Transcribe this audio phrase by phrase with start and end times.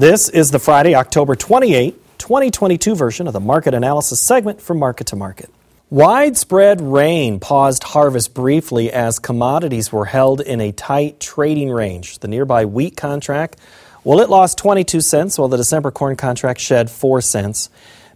[0.00, 5.08] This is the Friday, October 28, 2022 version of the market analysis segment from Market
[5.08, 5.50] to Market.
[5.90, 12.20] Widespread rain paused harvest briefly as commodities were held in a tight trading range.
[12.20, 13.58] The nearby wheat contract,
[14.02, 17.68] well, it lost 22 cents, while the December corn contract shed 4 cents.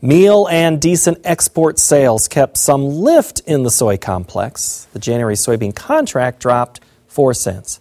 [0.00, 4.86] Meal and decent export sales kept some lift in the soy complex.
[4.92, 6.78] The January soybean contract dropped
[7.08, 7.80] 4 cents.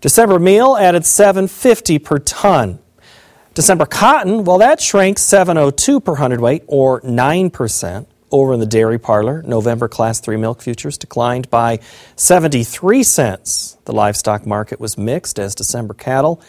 [0.00, 2.80] December meal added 750 per ton.
[3.56, 8.06] December cotton, well, that shrank 702 per hundredweight, or 9%.
[8.30, 11.80] Over in the dairy parlor, November Class 3 milk futures declined by
[12.16, 13.78] 73 cents.
[13.86, 16.42] The livestock market was mixed as December cattle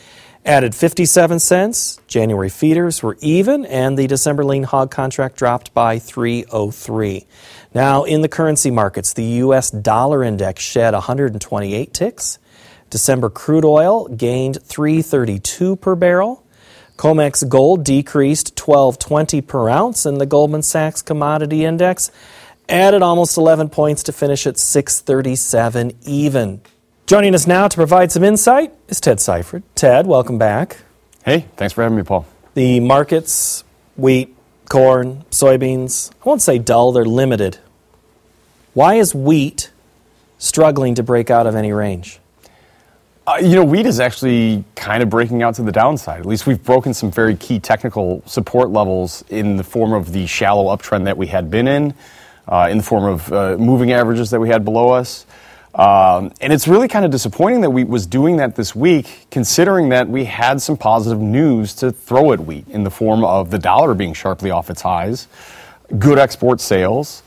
[0.45, 2.01] added 57 cents.
[2.07, 7.25] January feeders were even, and the December lean hog contract dropped by 303.
[7.73, 9.71] Now, in the currency markets, the U.S.
[9.71, 12.39] dollar index shed 128 ticks.
[12.89, 16.43] December crude oil gained 332 per barrel.
[16.97, 22.09] COMEX gold decreased 1220 per ounce, and the Goldman Sachs commodity index
[22.67, 26.59] added almost 11 points to finish at 637 even.
[27.05, 29.61] Joining us now to provide some insight is Ted Seifried.
[29.75, 30.77] Ted, welcome back.
[31.23, 32.25] Hey, thanks for having me, Paul.
[32.55, 33.63] The markets,
[33.95, 34.35] wheat,
[34.67, 37.59] corn, soybeans, I won't say dull, they're limited.
[38.73, 39.71] Why is wheat
[40.39, 42.19] struggling to break out of any range?
[43.27, 46.21] Uh, you know, wheat is actually kind of breaking out to the downside.
[46.21, 50.25] At least we've broken some very key technical support levels in the form of the
[50.25, 51.93] shallow uptrend that we had been in,
[52.47, 55.25] uh, in the form of uh, moving averages that we had below us.
[55.75, 59.89] Um, and it's really kind of disappointing that wheat was doing that this week, considering
[59.89, 63.59] that we had some positive news to throw at wheat in the form of the
[63.59, 65.27] dollar being sharply off its highs,
[65.99, 67.23] good export sales,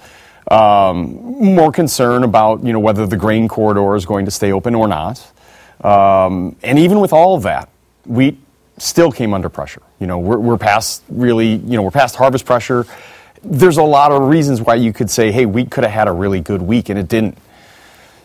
[0.51, 4.75] um, more concern about you know whether the grain corridor is going to stay open
[4.75, 5.31] or not,
[5.83, 7.69] um, and even with all of that,
[8.07, 8.39] wheat
[8.79, 9.83] still came under pressure.
[9.99, 12.87] You know, we're, we're past really you know we're past harvest pressure.
[13.43, 16.13] There's a lot of reasons why you could say, hey, wheat could have had a
[16.13, 17.39] really good week, and it didn't.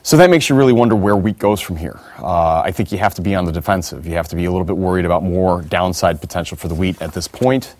[0.03, 1.99] So that makes you really wonder where wheat goes from here.
[2.19, 4.05] Uh, I think you have to be on the defensive.
[4.05, 7.01] You have to be a little bit worried about more downside potential for the wheat
[7.01, 7.73] at this point.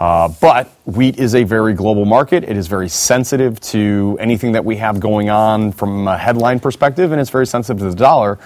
[0.00, 2.42] Uh, but wheat is a very global market.
[2.42, 7.12] It is very sensitive to anything that we have going on from a headline perspective,
[7.12, 8.38] and it's very sensitive to the dollar.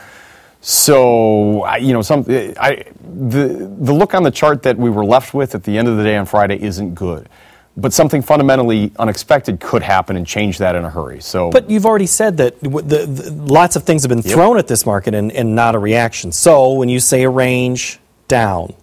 [0.63, 5.35] So, you know, some I, the the look on the chart that we were left
[5.35, 7.29] with at the end of the day on Friday isn't good
[7.77, 11.21] but something fundamentally unexpected could happen and change that in a hurry.
[11.21, 14.35] So, but you've already said that the, the, lots of things have been yep.
[14.35, 16.33] thrown at this market and, and not a reaction.
[16.33, 17.99] So, when you say a range
[18.29, 18.75] down,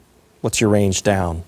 [0.42, 1.44] what's your range down?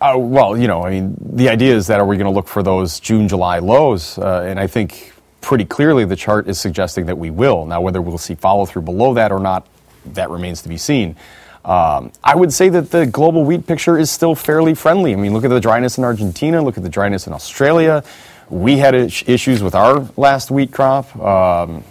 [0.00, 2.48] Uh, well, you know, I mean, the idea is that are we going to look
[2.48, 4.16] for those June, July lows?
[4.16, 7.66] Uh, and I think pretty clearly the chart is suggesting that we will.
[7.66, 9.66] Now, whether we'll see follow through below that or not,
[10.06, 11.16] that remains to be seen.
[11.64, 15.12] Um, I would say that the global wheat picture is still fairly friendly.
[15.12, 18.02] I mean, look at the dryness in Argentina, look at the dryness in Australia.
[18.48, 21.14] We had issues with our last wheat crop.
[21.16, 21.84] Um,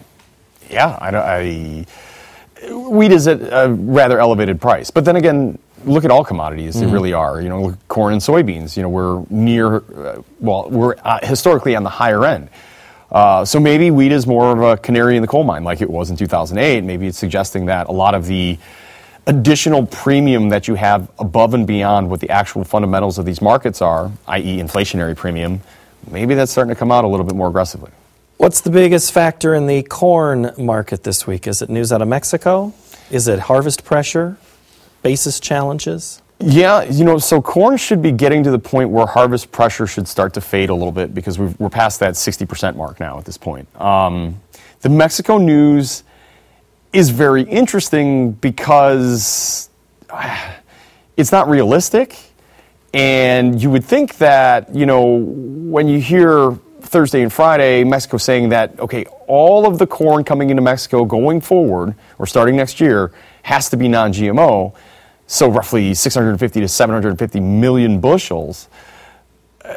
[0.69, 1.85] yeah, I, I,
[2.71, 4.89] wheat is at a rather elevated price.
[4.91, 6.85] But then again, look at all commodities; mm-hmm.
[6.85, 7.39] they really are.
[7.39, 8.75] You know, corn and soybeans.
[8.75, 12.49] You know, we're near, uh, well, we're uh, historically on the higher end.
[13.11, 15.89] Uh, so maybe wheat is more of a canary in the coal mine, like it
[15.89, 16.83] was in 2008.
[16.83, 18.57] Maybe it's suggesting that a lot of the
[19.25, 23.81] additional premium that you have above and beyond what the actual fundamentals of these markets
[23.81, 25.61] are, i.e., inflationary premium,
[26.09, 27.91] maybe that's starting to come out a little bit more aggressively.
[28.37, 31.45] What's the biggest factor in the corn market this week?
[31.45, 32.73] Is it news out of Mexico?
[33.11, 34.37] Is it harvest pressure?
[35.01, 36.21] Basis challenges?
[36.41, 40.07] Yeah, you know, so corn should be getting to the point where harvest pressure should
[40.07, 43.25] start to fade a little bit because we are past that 60% mark now at
[43.25, 43.67] this point.
[43.79, 44.39] Um,
[44.79, 46.03] the Mexico news
[46.93, 49.69] is very interesting because
[51.17, 52.17] it's not realistic.
[52.93, 58.49] And you would think that, you know, when you hear Thursday and Friday, Mexico saying
[58.49, 63.11] that, okay, all of the corn coming into Mexico going forward or starting next year
[63.43, 64.73] has to be non GMO,
[65.29, 68.67] so roughly 650 to 750 million bushels.
[69.63, 69.69] Uh,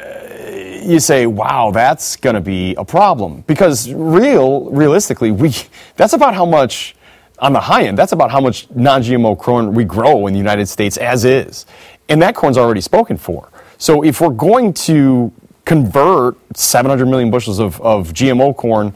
[0.83, 3.43] you say, wow, that's going to be a problem.
[3.47, 5.55] Because real, realistically, we,
[5.97, 6.97] that's about how much
[7.39, 10.39] on the high end, that's about how much non GMO corn we grow in the
[10.39, 11.67] United States as is.
[12.09, 13.51] And that corn's already spoken for.
[13.77, 15.33] So if we're going to
[15.67, 18.95] convert 700 million bushels of, of GMO corn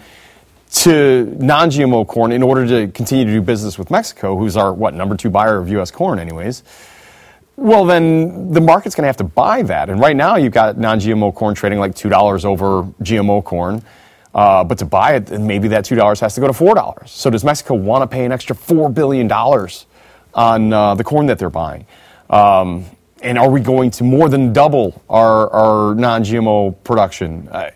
[0.83, 4.73] to non GMO corn in order to continue to do business with Mexico, who's our,
[4.73, 5.91] what, number two buyer of U.S.
[5.91, 6.63] corn, anyways.
[7.57, 9.89] Well, then the market's going to have to buy that.
[9.89, 13.83] And right now, you've got non GMO corn trading like $2 over GMO corn.
[14.35, 17.09] Uh, but to buy it, maybe that $2 has to go to $4.
[17.09, 21.39] So does Mexico want to pay an extra $4 billion on uh, the corn that
[21.39, 21.87] they're buying?
[22.29, 22.85] Um,
[23.23, 27.49] and are we going to more than double our, our non GMO production?
[27.51, 27.71] Uh,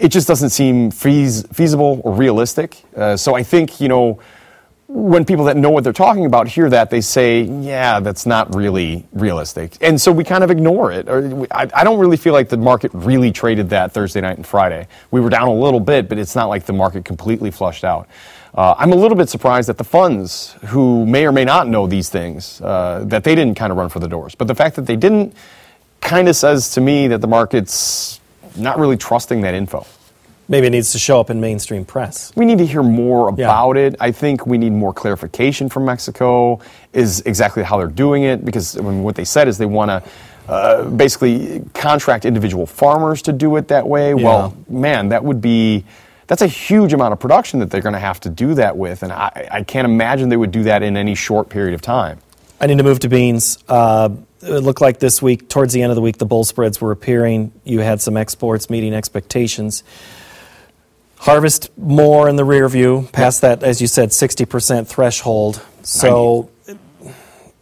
[0.00, 2.82] it just doesn't seem feas- feasible or realistic.
[2.96, 4.18] Uh, so I think, you know,
[4.88, 8.52] when people that know what they're talking about hear that, they say, yeah, that's not
[8.54, 9.76] really realistic.
[9.80, 11.08] And so we kind of ignore it.
[11.08, 14.44] Or I, I, don't really feel like the market really traded that Thursday night and
[14.44, 14.88] Friday.
[15.12, 18.08] We were down a little bit, but it's not like the market completely flushed out.
[18.52, 21.86] Uh, I'm a little bit surprised that the funds, who may or may not know
[21.86, 24.34] these things, uh, that they didn't kind of run for the doors.
[24.34, 25.36] But the fact that they didn't
[26.00, 28.19] kind of says to me that the market's
[28.56, 29.86] not really trusting that info.
[30.48, 32.32] Maybe it needs to show up in mainstream press.
[32.34, 33.82] We need to hear more about yeah.
[33.82, 33.96] it.
[34.00, 36.60] I think we need more clarification from Mexico,
[36.92, 39.90] is exactly how they're doing it, because I mean, what they said is they want
[39.90, 40.10] to.
[40.48, 44.08] Uh, basically, contract individual farmers to do it that way.
[44.08, 44.14] Yeah.
[44.24, 45.84] Well, man, that would be
[46.26, 49.04] that's a huge amount of production that they're going to have to do that with,
[49.04, 52.18] and I, I, can't imagine they would do that in any short period of time.
[52.60, 53.58] I need to move to beans.
[53.68, 54.10] Uh,
[54.42, 56.92] it looked like this week, towards the end of the week, the bull spreads were
[56.92, 57.52] appearing.
[57.64, 59.82] You had some exports meeting expectations.
[61.16, 65.62] Harvest more in the rear view, past that, as you said, 60% threshold.
[65.82, 66.50] So,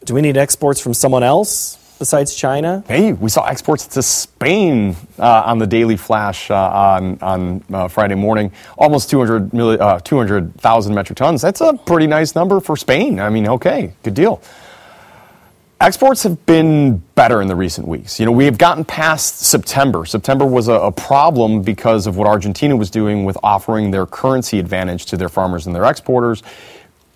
[0.04, 2.84] do we need exports from someone else besides China?
[2.86, 7.88] Hey, we saw exports to Spain uh, on the Daily Flash uh, on, on uh,
[7.88, 8.52] Friday morning.
[8.76, 11.42] Almost 200 million, uh, 200,000 metric tons.
[11.42, 13.20] That's a pretty nice number for Spain.
[13.20, 14.40] I mean, okay, good deal.
[15.80, 18.18] Exports have been better in the recent weeks.
[18.18, 20.04] You know, we have gotten past September.
[20.04, 24.58] September was a, a, problem because of what Argentina was doing with offering their currency
[24.58, 26.42] advantage to their farmers and their exporters.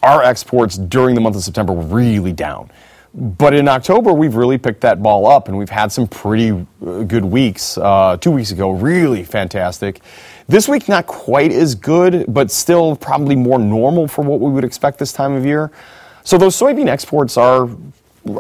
[0.05, 2.71] Our exports during the month of September were really down.
[3.13, 6.53] But in October, we've really picked that ball up and we've had some pretty
[6.87, 7.77] uh, good weeks.
[7.77, 10.03] Uh, two weeks ago, really fantastic.
[10.47, 14.65] This week, not quite as good, but still probably more normal for what we would
[14.65, 15.73] expect this time of year.
[16.23, 17.69] So those soybean exports are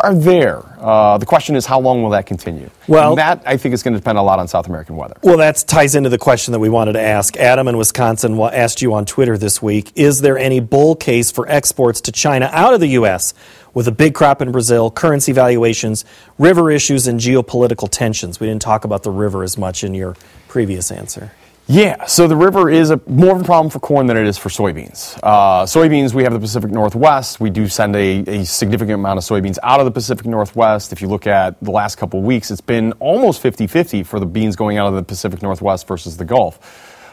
[0.02, 0.62] are there.
[0.79, 2.70] Uh, the question is, how long will that continue?
[2.87, 5.17] Well, and that I think is going to depend a lot on South American weather.
[5.23, 7.37] Well, that ties into the question that we wanted to ask.
[7.37, 11.49] Adam in Wisconsin asked you on Twitter this week: Is there any bull case for
[11.49, 13.34] exports to China out of the U.S.
[13.75, 16.05] with a big crop in Brazil, currency valuations,
[16.38, 18.38] river issues, and geopolitical tensions?
[18.38, 20.17] We didn't talk about the river as much in your
[20.49, 21.32] previous answer.
[21.69, 24.37] Yeah, so the river is a, more of a problem for corn than it is
[24.37, 25.19] for soybeans.
[25.23, 27.38] Uh, soybeans, we have the Pacific Northwest.
[27.38, 30.93] We do send a, a, significant amount of soybeans out of the Pacific Northwest.
[30.93, 34.26] If you look at the last couple weeks, it's been almost 50 50 for the
[34.26, 36.59] beans going out of the Pacific Northwest versus the Gulf.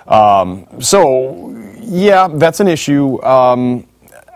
[0.08, 3.22] Um, so, yeah, that's an issue.
[3.22, 3.88] Um,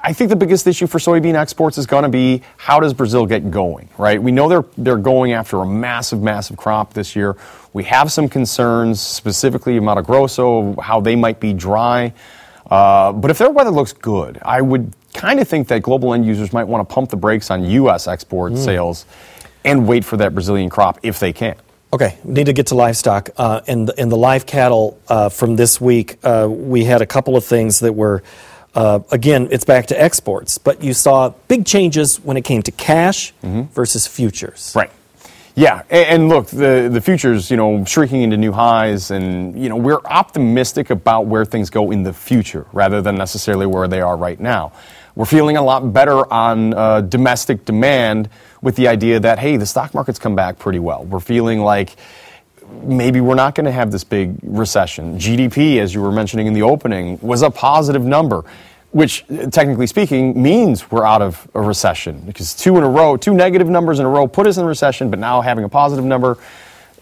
[0.05, 3.25] I think the biggest issue for soybean exports is going to be how does Brazil
[3.25, 4.21] get going, right?
[4.21, 7.38] We know they're, they're going after a massive, massive crop this year.
[7.71, 12.13] We have some concerns, specifically Mato Grosso, how they might be dry.
[12.69, 16.25] Uh, but if their weather looks good, I would kind of think that global end
[16.25, 18.05] users might want to pump the brakes on U.S.
[18.05, 18.57] export mm.
[18.57, 19.05] sales
[19.63, 21.55] and wait for that Brazilian crop if they can.
[21.94, 23.29] Okay, we need to get to livestock.
[23.38, 27.05] Uh, and, the, and the live cattle uh, from this week, uh, we had a
[27.05, 28.21] couple of things that were
[28.75, 32.71] uh, again, it's back to exports, but you saw big changes when it came to
[32.71, 33.63] cash mm-hmm.
[33.73, 34.73] versus futures.
[34.75, 34.91] Right.
[35.55, 39.75] Yeah, and, look, the the futures, you know, shrinking into new highs, and you know,
[39.75, 44.17] we're optimistic about where things go in the future rather than necessarily where they are
[44.17, 44.71] right now.
[45.15, 48.29] We're feeling a lot better on uh, domestic demand
[48.63, 51.05] with the idea that hey, the stock market's come back pretty well.
[51.05, 51.98] We're feeling like
[52.82, 55.18] maybe we're not going to have this big recession.
[55.18, 58.44] GDP, as you were mentioning in the opening, was a positive number,
[58.92, 63.34] which technically speaking means we're out of a recession because two in a row, two
[63.34, 66.38] negative numbers in a row put us in recession, but now having a positive number,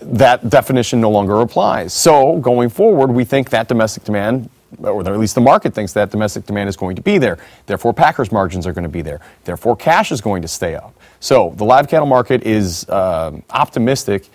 [0.01, 1.93] that definition no longer applies.
[1.93, 4.49] So going forward, we think that domestic demand
[4.79, 7.37] or at least the market thinks that domestic demand is going to be there.
[7.65, 9.19] Therefore, packers' margins are going to be there.
[9.43, 10.95] Therefore, cash is going to stay up.
[11.19, 14.27] So the live cattle market is uh, optimistic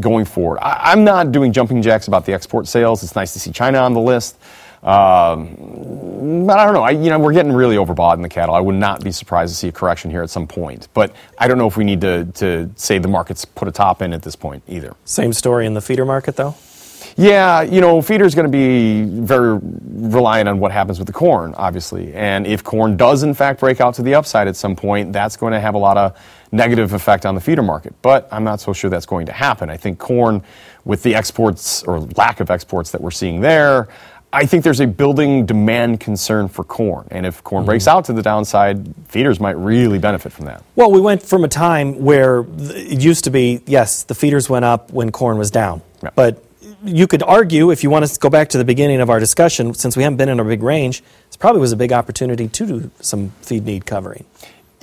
[0.00, 0.58] going forward.
[0.60, 3.02] I, am not doing jumping jacks about the export sales.
[3.02, 4.36] It's nice to see China on the list.
[4.82, 6.82] Um, but I don't know.
[6.82, 8.54] I, you know, we're getting really overbought in the cattle.
[8.54, 10.88] I would not be surprised to see a correction here at some point.
[10.92, 14.02] But I don't know if we need to, to say the market's put a top
[14.02, 14.94] in at this point either.
[15.06, 16.54] Same story in the feeder market, though?
[17.16, 21.12] Yeah, you know, feeder is going to be very reliant on what happens with the
[21.12, 22.12] corn, obviously.
[22.12, 25.36] And if corn does, in fact, break out to the upside at some point, that's
[25.36, 26.18] going to have a lot of
[26.54, 27.94] negative effect on the feeder market.
[28.00, 29.68] But I'm not so sure that's going to happen.
[29.68, 30.42] I think corn,
[30.84, 33.88] with the exports or lack of exports that we're seeing there,
[34.32, 37.06] I think there's a building demand concern for corn.
[37.10, 37.66] And if corn mm-hmm.
[37.66, 40.62] breaks out to the downside, feeders might really benefit from that.
[40.74, 44.64] Well, we went from a time where it used to be, yes, the feeders went
[44.64, 45.82] up when corn was down.
[46.02, 46.10] Yeah.
[46.16, 46.42] But
[46.84, 49.72] you could argue, if you want to go back to the beginning of our discussion,
[49.72, 52.66] since we haven't been in a big range, this probably was a big opportunity to
[52.66, 54.24] do some feed need covering.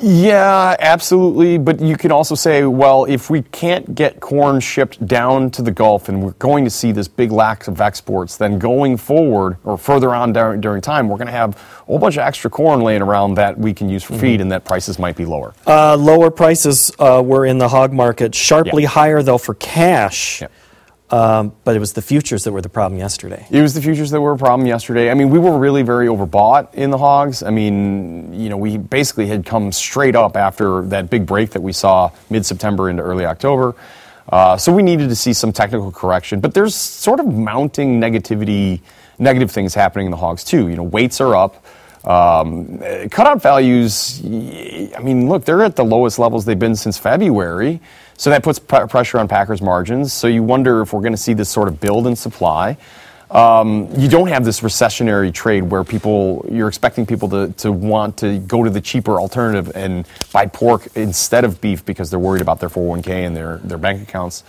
[0.01, 1.57] Yeah, absolutely.
[1.57, 5.71] But you can also say, well, if we can't get corn shipped down to the
[5.71, 9.77] Gulf and we're going to see this big lack of exports, then going forward or
[9.77, 12.81] further on during, during time, we're going to have a whole bunch of extra corn
[12.81, 14.21] laying around that we can use for mm-hmm.
[14.21, 15.53] feed and that prices might be lower.
[15.67, 18.89] Uh, lower prices uh, were in the hog market, sharply yeah.
[18.89, 20.41] higher, though, for cash.
[20.41, 20.47] Yeah.
[21.11, 23.45] Um, but it was the futures that were the problem yesterday.
[23.51, 25.11] It was the futures that were a problem yesterday.
[25.11, 27.43] I mean, we were really very overbought in the hogs.
[27.43, 31.61] I mean, you know, we basically had come straight up after that big break that
[31.61, 33.75] we saw mid September into early October.
[34.29, 36.39] Uh, so we needed to see some technical correction.
[36.39, 38.79] But there's sort of mounting negativity,
[39.19, 40.69] negative things happening in the hogs too.
[40.69, 41.65] You know, weights are up.
[42.05, 47.81] Um, cutout values, I mean, look, they're at the lowest levels they've been since February.
[48.17, 50.13] So that puts pr- pressure on Packers' margins.
[50.13, 52.77] So you wonder if we're going to see this sort of build in supply.
[53.31, 58.17] Um, you don't have this recessionary trade where people you're expecting people to, to want
[58.17, 62.41] to go to the cheaper alternative and buy pork instead of beef because they're worried
[62.41, 64.43] about their 401k and their, their bank accounts.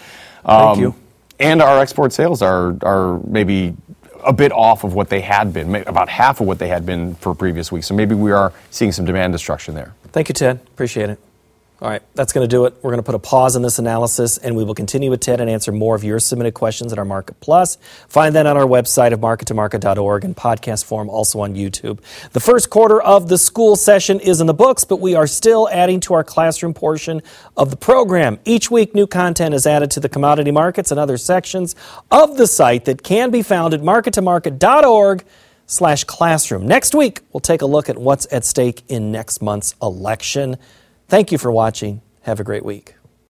[0.45, 0.95] Um, Thank you.
[1.39, 3.77] And our export sales are are maybe
[4.25, 7.15] a bit off of what they had been, about half of what they had been
[7.17, 7.87] for previous weeks.
[7.87, 9.95] So maybe we are seeing some demand destruction there.
[10.13, 10.61] Thank you, Ted.
[10.69, 11.19] Appreciate it.
[11.83, 12.77] All right, that's going to do it.
[12.81, 15.41] We're going to put a pause in this analysis and we will continue with Ted
[15.41, 17.77] and answer more of your submitted questions in our Market Plus.
[18.07, 21.99] Find that on our website of markettomarket.org and podcast form also on YouTube.
[22.35, 25.69] The first quarter of the school session is in the books, but we are still
[25.73, 27.21] adding to our classroom portion
[27.57, 28.39] of the program.
[28.45, 31.75] Each week, new content is added to the commodity markets and other sections
[32.13, 35.25] of the site that can be found at markettomarket.org
[35.67, 36.65] slash classroom.
[36.65, 40.59] Next week, we'll take a look at what's at stake in next month's election.
[41.13, 42.01] Thank you for watching.
[42.23, 42.95] Have a great week.